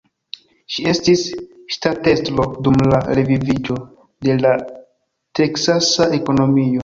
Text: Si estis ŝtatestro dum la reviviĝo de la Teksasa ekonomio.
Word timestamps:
Si 0.75 0.85
estis 0.91 1.25
ŝtatestro 1.75 2.45
dum 2.67 2.79
la 2.93 3.01
reviviĝo 3.21 3.77
de 4.29 4.37
la 4.45 4.53
Teksasa 5.41 6.09
ekonomio. 6.21 6.79